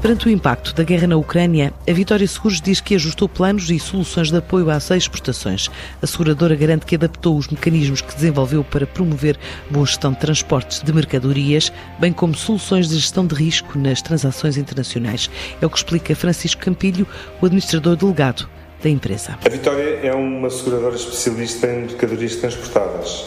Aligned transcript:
Perante 0.00 0.28
o 0.28 0.30
impacto 0.30 0.72
da 0.74 0.84
guerra 0.84 1.08
na 1.08 1.16
Ucrânia, 1.16 1.74
a 1.86 1.92
Vitória 1.92 2.26
Seguros 2.26 2.60
diz 2.60 2.80
que 2.80 2.94
ajustou 2.94 3.28
planos 3.28 3.68
e 3.68 3.80
soluções 3.80 4.30
de 4.30 4.36
apoio 4.36 4.70
às 4.70 4.88
exportações. 4.92 5.68
A 6.00 6.06
seguradora 6.06 6.54
garante 6.54 6.86
que 6.86 6.94
adaptou 6.94 7.36
os 7.36 7.48
mecanismos 7.48 8.00
que 8.00 8.14
desenvolveu 8.14 8.62
para 8.62 8.86
promover 8.86 9.36
boa 9.68 9.84
gestão 9.84 10.12
de 10.12 10.20
transportes 10.20 10.82
de 10.84 10.92
mercadorias, 10.92 11.72
bem 11.98 12.12
como 12.12 12.36
soluções 12.36 12.88
de 12.88 12.94
gestão 12.94 13.26
de 13.26 13.34
risco 13.34 13.76
nas 13.76 14.00
transações 14.00 14.56
internacionais. 14.56 15.28
É 15.60 15.66
o 15.66 15.70
que 15.70 15.78
explica 15.78 16.14
Francisco 16.14 16.62
Campilho, 16.62 17.04
o 17.42 17.46
administrador 17.46 17.96
delegado 17.96 18.48
da 18.80 18.88
empresa. 18.88 19.36
A 19.44 19.48
Vitória 19.48 19.98
é 20.04 20.14
uma 20.14 20.48
seguradora 20.48 20.94
especialista 20.94 21.66
em 21.66 21.86
mercadorias 21.86 22.36
transportadas 22.36 23.24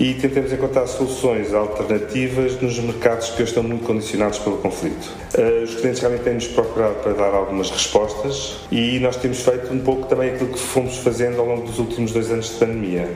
e 0.00 0.14
tentamos 0.14 0.50
encontrar 0.50 0.86
soluções 0.86 1.52
alternativas 1.52 2.58
nos 2.58 2.78
mercados 2.78 3.28
que 3.30 3.42
estão 3.42 3.62
muito 3.62 3.84
condicionados 3.84 4.38
pelo 4.38 4.56
conflito. 4.56 5.12
Uh, 5.36 5.62
os 5.62 5.74
clientes 5.74 6.00
realmente 6.00 6.24
têm-nos 6.24 6.46
procurado 6.46 6.94
para 7.02 7.12
dar 7.12 7.34
algumas 7.34 7.70
respostas 7.70 8.60
e 8.72 8.98
nós 8.98 9.16
temos 9.16 9.42
feito 9.42 9.70
um 9.70 9.78
pouco 9.80 10.06
também 10.08 10.30
aquilo 10.30 10.52
que 10.52 10.58
fomos 10.58 10.96
fazendo 10.96 11.38
ao 11.38 11.46
longo 11.46 11.66
dos 11.66 11.78
últimos 11.78 12.12
dois 12.12 12.30
anos 12.30 12.48
de 12.48 12.54
pandemia. 12.54 13.10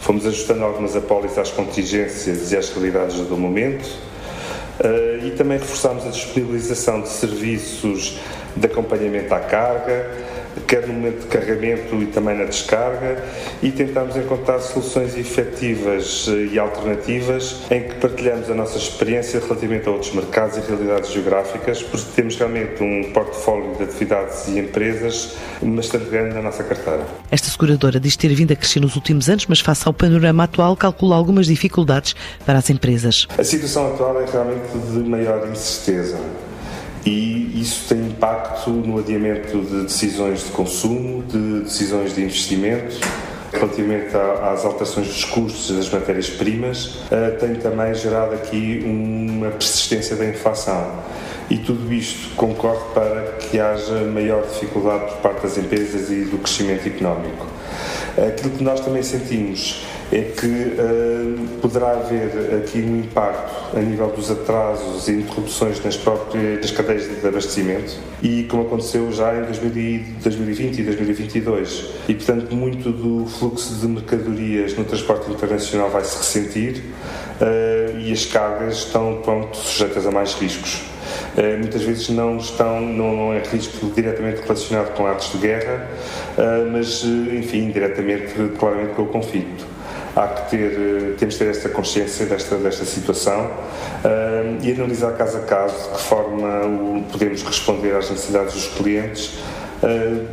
Fomos 0.00 0.24
ajustando 0.24 0.62
algumas 0.62 0.94
apólices 0.94 1.38
às 1.38 1.50
contingências 1.50 2.52
e 2.52 2.56
às 2.56 2.70
realidades 2.70 3.16
do 3.16 3.36
momento 3.36 3.84
uh, 4.78 5.26
e 5.26 5.32
também 5.32 5.58
reforçámos 5.58 6.06
a 6.06 6.10
disponibilização 6.10 7.00
de 7.00 7.08
serviços 7.08 8.16
de 8.54 8.66
acompanhamento 8.66 9.34
à 9.34 9.40
carga, 9.40 10.08
quer 10.60 10.86
no 10.86 10.94
momento 10.94 11.20
de 11.22 11.26
carregamento 11.26 12.02
e 12.02 12.06
também 12.06 12.36
na 12.36 12.44
descarga, 12.44 13.22
e 13.62 13.70
tentamos 13.70 14.16
encontrar 14.16 14.60
soluções 14.60 15.16
efetivas 15.16 16.26
eh, 16.28 16.52
e 16.52 16.58
alternativas 16.58 17.62
em 17.70 17.82
que 17.82 17.94
partilhamos 17.94 18.50
a 18.50 18.54
nossa 18.54 18.78
experiência 18.78 19.40
relativamente 19.40 19.88
a 19.88 19.92
outros 19.92 20.12
mercados 20.12 20.56
e 20.58 20.60
realidades 20.60 21.10
geográficas, 21.10 21.82
porque 21.82 22.06
temos 22.14 22.36
realmente 22.36 22.82
um 22.82 23.12
portfólio 23.12 23.74
de 23.76 23.84
atividades 23.84 24.48
e 24.48 24.58
empresas 24.58 25.36
bastante 25.62 26.06
grande 26.06 26.34
na 26.34 26.42
nossa 26.42 26.62
carteira. 26.64 27.06
Esta 27.30 27.48
seguradora 27.48 28.00
diz 28.00 28.16
ter 28.16 28.34
vindo 28.34 28.52
a 28.52 28.56
crescer 28.56 28.80
nos 28.80 28.96
últimos 28.96 29.28
anos, 29.28 29.46
mas 29.46 29.60
face 29.60 29.86
ao 29.86 29.92
panorama 29.92 30.44
atual, 30.44 30.76
calcula 30.76 31.16
algumas 31.16 31.46
dificuldades 31.46 32.14
para 32.44 32.58
as 32.58 32.70
empresas. 32.70 33.26
A 33.36 33.44
situação 33.44 33.92
atual 33.92 34.20
é 34.20 34.26
realmente 34.30 34.78
de 34.92 35.08
maior 35.08 35.48
incerteza 35.48 36.18
e 37.04 37.60
isso 37.60 37.88
tem 37.88 38.06
impacto 38.06 38.70
no 38.70 38.98
adiamento 38.98 39.60
de 39.60 39.82
decisões 39.84 40.44
de 40.44 40.50
consumo, 40.50 41.22
de 41.22 41.60
decisões 41.60 42.14
de 42.14 42.22
investimento. 42.22 42.96
Relativamente 43.50 44.14
às 44.14 44.64
alterações 44.64 45.06
dos 45.06 45.24
custos 45.24 45.74
das 45.74 45.88
matérias-primas, 45.88 46.98
eh, 47.10 47.30
tem 47.40 47.54
também 47.54 47.94
gerado 47.94 48.34
aqui 48.34 48.82
uma 48.84 49.50
persistência 49.50 50.16
da 50.16 50.26
inflação. 50.26 50.86
E 51.48 51.56
tudo 51.56 51.90
isto 51.90 52.34
concorre 52.36 52.92
para 52.92 53.22
que 53.40 53.58
haja 53.58 54.04
maior 54.04 54.42
dificuldade 54.42 55.12
por 55.12 55.16
parte 55.22 55.42
das 55.44 55.56
empresas 55.56 56.10
e 56.10 56.24
do 56.26 56.36
crescimento 56.36 56.86
económico. 56.86 57.46
Aquilo 58.26 58.50
que 58.50 58.64
nós 58.64 58.80
também 58.80 59.02
sentimos 59.02 59.84
é 60.10 60.22
que 60.22 60.46
uh, 60.46 61.58
poderá 61.60 61.92
haver 61.92 62.62
aqui 62.62 62.78
um 62.78 63.00
impacto 63.00 63.76
a 63.76 63.80
nível 63.80 64.08
dos 64.08 64.30
atrasos 64.30 65.06
e 65.06 65.12
interrupções 65.12 65.84
nas 65.84 65.96
próprias 65.96 66.60
nas 66.60 66.70
cadeias 66.70 67.20
de 67.20 67.26
abastecimento 67.26 67.94
e 68.22 68.44
como 68.44 68.62
aconteceu 68.62 69.12
já 69.12 69.36
em 69.36 69.42
2020 69.42 70.78
e 70.78 70.82
2022 70.82 71.86
e 72.08 72.14
portanto 72.14 72.54
muito 72.54 72.90
do 72.90 73.26
fluxo 73.26 73.74
de 73.74 73.86
mercadorias 73.86 74.76
no 74.76 74.84
transporte 74.84 75.30
internacional 75.30 75.90
vai 75.90 76.04
se 76.04 76.16
ressentir 76.16 76.82
uh, 77.40 77.98
e 77.98 78.10
as 78.10 78.24
cargas 78.24 78.78
estão 78.78 79.20
pronto, 79.22 79.56
sujeitas 79.56 80.06
a 80.06 80.10
mais 80.10 80.32
riscos. 80.34 80.80
Uh, 81.36 81.58
muitas 81.58 81.82
vezes 81.82 82.08
não 82.08 82.36
estão, 82.36 82.80
não, 82.80 83.16
não 83.16 83.32
é 83.32 83.40
risco 83.40 83.86
diretamente 83.94 84.40
relacionado 84.40 84.94
com 84.94 85.06
atos 85.06 85.32
de 85.32 85.38
guerra, 85.38 85.86
uh, 86.36 86.70
mas 86.72 87.04
enfim, 87.04 87.70
diretamente, 87.70 88.34
claramente 88.58 88.94
com 88.94 89.02
o 89.02 89.06
conflito. 89.06 89.66
Há 90.16 90.26
que 90.26 90.50
ter, 90.50 90.72
eh, 90.72 91.14
temos 91.16 91.34
de 91.34 91.38
ter 91.38 91.50
esta 91.50 91.68
consciência 91.68 92.26
desta, 92.26 92.56
desta 92.56 92.84
situação 92.84 93.52
e 94.60 94.72
analisar 94.72 95.12
caso 95.12 95.36
a 95.36 95.40
caso 95.42 95.76
de 95.76 95.96
que 95.96 96.02
forma 96.02 97.04
podemos 97.12 97.42
responder 97.44 97.94
às 97.94 98.10
necessidades 98.10 98.54
dos 98.54 98.66
clientes 98.68 99.38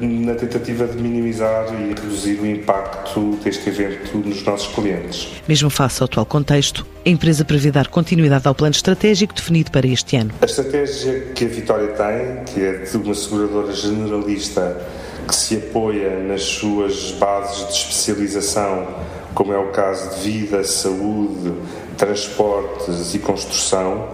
na 0.02 0.34
tentativa 0.34 0.88
de 0.88 0.98
minimizar 0.98 1.68
e 1.74 1.90
reduzir 1.90 2.40
o 2.40 2.46
impacto 2.46 3.38
deste 3.44 3.70
evento 3.70 4.18
nos 4.18 4.44
nossos 4.44 4.74
clientes. 4.74 5.34
Mesmo 5.48 5.70
face 5.70 6.02
ao 6.02 6.06
atual 6.06 6.26
contexto, 6.26 6.86
a 7.06 7.10
empresa 7.10 7.46
prevê 7.46 7.72
dar 7.72 7.88
continuidade 7.88 8.48
ao 8.48 8.56
plano 8.56 8.74
estratégico 8.74 9.34
definido 9.34 9.72
para 9.72 9.86
este 9.86 10.16
ano. 10.16 10.32
A 10.42 10.46
estratégia 10.46 11.28
que 11.36 11.46
a 11.46 11.48
Vitória 11.48 11.88
tem, 11.90 12.44
que 12.46 12.62
é 12.62 12.78
de 12.80 12.98
uma 12.98 13.14
seguradora 13.14 13.74
generalista 13.74 14.82
que 15.28 15.36
se 15.36 15.56
apoia 15.58 16.20
nas 16.20 16.44
suas 16.44 17.12
bases 17.12 17.68
de 17.68 17.74
especialização 17.74 18.88
como 19.36 19.52
é 19.52 19.58
o 19.58 19.68
caso 19.68 20.16
de 20.16 20.32
vida, 20.32 20.64
saúde, 20.64 21.54
transportes 21.98 23.14
e 23.14 23.20
construção, 23.20 24.08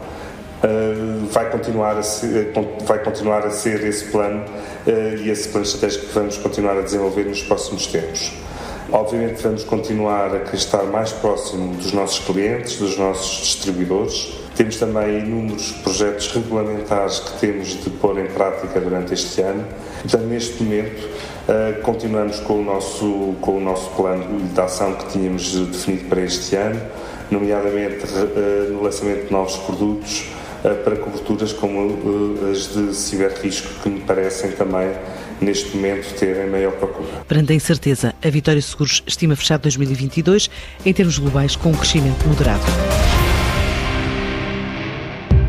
Uh, 0.64 1.26
vai, 1.32 1.50
continuar 1.50 1.98
a 1.98 2.04
ser, 2.04 2.54
vai 2.86 3.04
continuar 3.04 3.44
a 3.48 3.50
ser 3.50 3.84
esse 3.84 4.06
plano 4.06 4.46
uh, 4.86 5.18
e 5.18 5.32
esse 5.32 5.50
plano 5.50 5.66
estratégico 5.66 6.06
que 6.06 6.14
vamos 6.14 6.38
continuar 6.38 6.78
a 6.78 6.82
desenvolver 6.82 7.24
nos 7.24 7.42
próximos 7.42 7.88
tempos. 7.88 8.32
Obviamente 8.92 9.42
vamos 9.42 9.64
continuar 9.64 10.36
a 10.36 10.56
estar 10.56 10.84
mais 10.84 11.12
próximo 11.14 11.74
dos 11.74 11.94
nossos 11.94 12.20
clientes, 12.20 12.78
dos 12.78 12.96
nossos 12.96 13.42
distribuidores. 13.42 14.38
Temos 14.56 14.76
também 14.76 15.20
inúmeros 15.20 15.72
projetos 15.84 16.28
regulamentares 16.32 17.20
que 17.20 17.40
temos 17.40 17.70
de 17.84 17.90
pôr 17.90 18.20
em 18.20 18.28
prática 18.28 18.80
durante 18.80 19.16
este 19.16 19.42
ano. 19.42 19.66
Portanto, 20.02 20.26
neste 20.26 20.62
momento, 20.62 21.10
continuamos 21.84 22.40
com 22.42 22.60
o, 22.60 22.64
nosso, 22.64 23.34
com 23.40 23.58
o 23.58 23.62
nosso 23.62 23.90
plano 23.92 24.42
de 24.42 24.62
ação 24.62 24.94
que 24.94 25.08
tínhamos 25.08 25.56
definido 25.56 26.10
para 26.10 26.22
este 26.22 26.56
ano, 26.58 26.82
nomeadamente 27.32 28.06
no 28.70 28.84
lançamento 28.84 29.28
de 29.28 29.32
novos 29.32 29.56
produtos 29.56 30.41
para 30.62 30.96
coberturas 30.96 31.54
como 31.54 32.50
as 32.52 32.74
de 32.74 32.96
ciberrisco, 32.96 33.68
que 33.82 33.90
me 33.90 34.00
parecem 34.02 34.52
também 34.52 34.90
neste 35.42 35.76
momento 35.76 36.14
terem 36.16 36.50
maior 36.50 36.72
procura. 36.74 37.24
Perante 37.28 37.54
a 37.54 37.56
incerteza, 37.56 38.14
a 38.24 38.30
Vitória 38.30 38.62
Seguros 38.62 39.04
estima 39.08 39.36
fechar 39.36 39.58
2022 39.58 40.50
em 40.86 40.94
termos 40.94 41.18
globais 41.18 41.56
com 41.56 41.70
um 41.70 41.74
crescimento 41.74 42.28
moderado. 42.28 42.64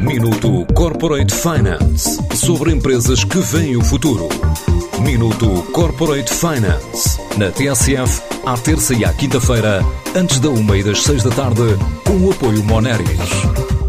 Minuto 0.01 0.67
Corporate 0.75 1.33
Finance 1.33 2.19
sobre 2.34 2.72
empresas 2.72 3.22
que 3.22 3.39
veem 3.39 3.77
o 3.77 3.84
futuro. 3.84 4.28
Minuto 5.01 5.62
Corporate 5.72 6.33
Finance 6.33 7.21
na 7.39 7.51
TSF 7.51 8.22
à 8.45 8.56
terça 8.56 8.95
e 8.95 9.05
à 9.05 9.12
quinta-feira, 9.12 9.81
antes 10.17 10.41
da 10.41 10.49
uma 10.49 10.77
e 10.77 10.83
das 10.83 11.03
seis 11.03 11.22
da 11.22 11.31
tarde, 11.31 11.62
com 12.05 12.17
o 12.17 12.31
apoio 12.33 12.62
Moneris. 12.65 13.81